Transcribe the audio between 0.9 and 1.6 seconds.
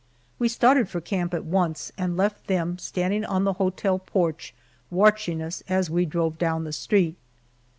camp at